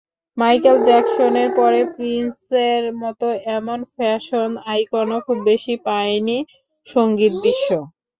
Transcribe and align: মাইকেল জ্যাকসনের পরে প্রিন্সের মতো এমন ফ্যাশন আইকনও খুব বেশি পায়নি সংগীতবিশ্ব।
মাইকেল 0.37 0.77
জ্যাকসনের 0.85 1.49
পরে 1.55 1.81
প্রিন্সের 1.93 2.83
মতো 3.01 3.27
এমন 3.57 3.79
ফ্যাশন 3.93 4.49
আইকনও 4.67 5.17
খুব 5.25 5.37
বেশি 5.49 5.73
পায়নি 5.85 6.37
সংগীতবিশ্ব। 6.87 7.69